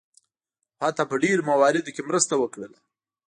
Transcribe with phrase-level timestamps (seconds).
[0.81, 2.77] او حتی په ډیرو مواردو کې مرسته وکړله.